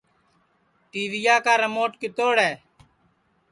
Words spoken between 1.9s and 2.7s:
کیتوڑ ہے